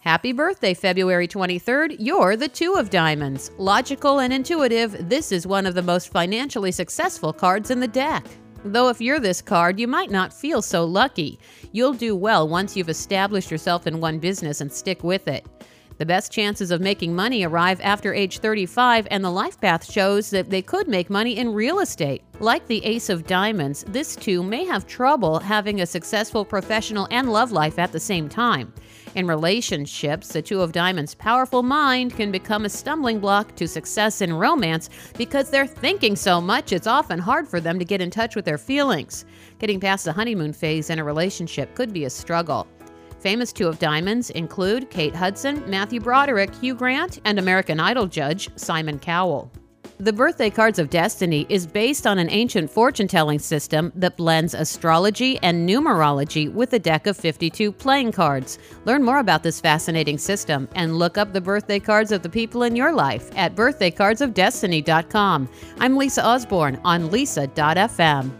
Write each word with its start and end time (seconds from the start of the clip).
Happy 0.00 0.32
birthday, 0.32 0.72
February 0.72 1.28
23rd. 1.28 1.96
You're 1.98 2.34
the 2.34 2.48
Two 2.48 2.76
of 2.76 2.88
Diamonds. 2.88 3.50
Logical 3.58 4.20
and 4.20 4.32
intuitive, 4.32 5.10
this 5.10 5.30
is 5.30 5.46
one 5.46 5.66
of 5.66 5.74
the 5.74 5.82
most 5.82 6.08
financially 6.08 6.72
successful 6.72 7.34
cards 7.34 7.70
in 7.70 7.80
the 7.80 7.86
deck. 7.86 8.24
Though 8.64 8.88
if 8.88 9.02
you're 9.02 9.20
this 9.20 9.42
card, 9.42 9.78
you 9.78 9.86
might 9.86 10.10
not 10.10 10.32
feel 10.32 10.62
so 10.62 10.86
lucky. 10.86 11.38
You'll 11.72 11.92
do 11.92 12.16
well 12.16 12.48
once 12.48 12.78
you've 12.78 12.88
established 12.88 13.50
yourself 13.50 13.86
in 13.86 14.00
one 14.00 14.18
business 14.18 14.62
and 14.62 14.72
stick 14.72 15.04
with 15.04 15.28
it. 15.28 15.44
The 16.00 16.06
best 16.06 16.32
chances 16.32 16.70
of 16.70 16.80
making 16.80 17.14
money 17.14 17.44
arrive 17.44 17.78
after 17.82 18.14
age 18.14 18.38
35, 18.38 19.06
and 19.10 19.22
the 19.22 19.30
life 19.30 19.60
path 19.60 19.84
shows 19.84 20.30
that 20.30 20.48
they 20.48 20.62
could 20.62 20.88
make 20.88 21.10
money 21.10 21.36
in 21.36 21.52
real 21.52 21.80
estate. 21.80 22.22
Like 22.38 22.66
the 22.66 22.82
Ace 22.86 23.10
of 23.10 23.26
Diamonds, 23.26 23.84
this 23.86 24.16
too 24.16 24.42
may 24.42 24.64
have 24.64 24.86
trouble 24.86 25.38
having 25.40 25.82
a 25.82 25.86
successful 25.86 26.42
professional 26.42 27.06
and 27.10 27.30
love 27.30 27.52
life 27.52 27.78
at 27.78 27.92
the 27.92 28.00
same 28.00 28.30
time. 28.30 28.72
In 29.14 29.26
relationships, 29.26 30.28
the 30.28 30.40
Two 30.40 30.62
of 30.62 30.72
Diamonds' 30.72 31.14
powerful 31.14 31.62
mind 31.62 32.16
can 32.16 32.32
become 32.32 32.64
a 32.64 32.70
stumbling 32.70 33.20
block 33.20 33.54
to 33.56 33.68
success 33.68 34.22
in 34.22 34.32
romance 34.32 34.88
because 35.18 35.50
they're 35.50 35.66
thinking 35.66 36.16
so 36.16 36.40
much 36.40 36.72
it's 36.72 36.86
often 36.86 37.18
hard 37.18 37.46
for 37.46 37.60
them 37.60 37.78
to 37.78 37.84
get 37.84 38.00
in 38.00 38.10
touch 38.10 38.34
with 38.34 38.46
their 38.46 38.56
feelings. 38.56 39.26
Getting 39.58 39.78
past 39.78 40.06
the 40.06 40.14
honeymoon 40.14 40.54
phase 40.54 40.88
in 40.88 40.98
a 40.98 41.04
relationship 41.04 41.74
could 41.74 41.92
be 41.92 42.06
a 42.06 42.10
struggle. 42.10 42.66
Famous 43.20 43.52
Two 43.52 43.68
of 43.68 43.78
Diamonds 43.78 44.30
include 44.30 44.90
Kate 44.90 45.14
Hudson, 45.14 45.62
Matthew 45.68 46.00
Broderick, 46.00 46.54
Hugh 46.54 46.74
Grant, 46.74 47.20
and 47.24 47.38
American 47.38 47.78
Idol 47.78 48.06
judge 48.06 48.48
Simon 48.56 48.98
Cowell. 48.98 49.52
The 50.00 50.14
Birthday 50.14 50.48
Cards 50.48 50.78
of 50.78 50.88
Destiny 50.88 51.44
is 51.50 51.66
based 51.66 52.06
on 52.06 52.18
an 52.18 52.30
ancient 52.30 52.70
fortune 52.70 53.06
telling 53.06 53.38
system 53.38 53.92
that 53.94 54.16
blends 54.16 54.54
astrology 54.54 55.38
and 55.42 55.68
numerology 55.68 56.50
with 56.50 56.72
a 56.72 56.78
deck 56.78 57.06
of 57.06 57.18
52 57.18 57.70
playing 57.70 58.12
cards. 58.12 58.58
Learn 58.86 59.04
more 59.04 59.18
about 59.18 59.42
this 59.42 59.60
fascinating 59.60 60.16
system 60.16 60.66
and 60.74 60.98
look 60.98 61.18
up 61.18 61.34
the 61.34 61.40
birthday 61.42 61.78
cards 61.78 62.12
of 62.12 62.22
the 62.22 62.30
people 62.30 62.62
in 62.62 62.74
your 62.74 62.92
life 62.92 63.30
at 63.36 63.54
birthdaycardsofdestiny.com. 63.54 65.48
I'm 65.80 65.96
Lisa 65.98 66.24
Osborne 66.24 66.80
on 66.82 67.10
lisa.fm. 67.10 68.39